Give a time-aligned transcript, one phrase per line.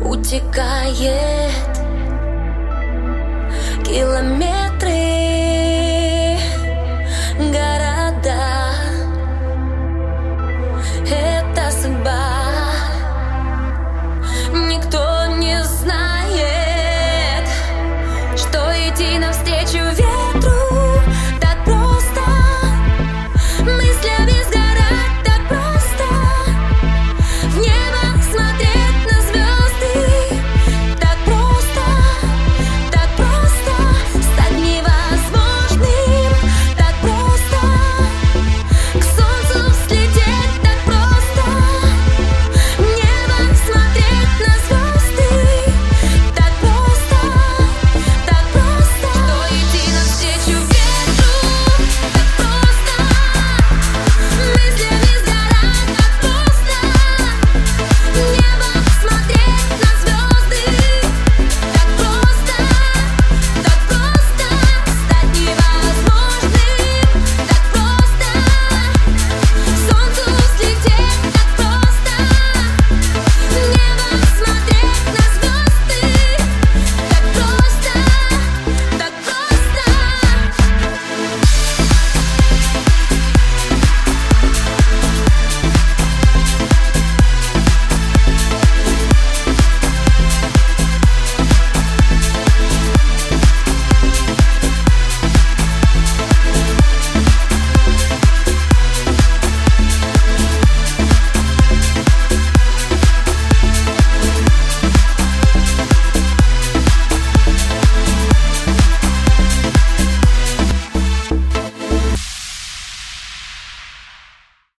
[0.00, 1.50] утекает
[3.84, 4.81] километр.